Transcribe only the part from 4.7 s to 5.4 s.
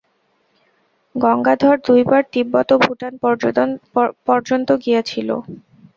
গিয়াছিল।